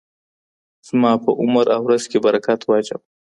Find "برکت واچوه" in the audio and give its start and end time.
2.25-2.99